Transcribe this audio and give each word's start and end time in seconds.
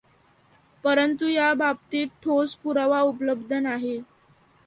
परंतु 0.83 1.27
या 1.27 1.53
बाबतीत 1.53 2.09
ठोस 2.23 2.55
पुरावा 2.55 3.01
उपलब्ध 3.03 3.53
नाही. 3.53 3.97